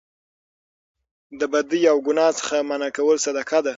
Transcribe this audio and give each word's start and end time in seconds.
د 1.39 1.41
بدۍ 1.53 1.81
او 1.91 1.97
ګناه 2.07 2.31
څخه 2.39 2.55
منع 2.69 2.89
کول 2.97 3.17
صدقه 3.25 3.57
ده 3.65 3.69